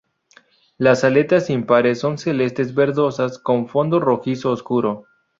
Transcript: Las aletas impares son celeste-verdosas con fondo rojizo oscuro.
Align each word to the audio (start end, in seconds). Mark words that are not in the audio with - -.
Las 0.79 1.03
aletas 1.03 1.51
impares 1.51 1.99
son 1.99 2.17
celeste-verdosas 2.17 3.37
con 3.37 3.67
fondo 3.67 3.99
rojizo 3.99 4.49
oscuro. 4.49 5.05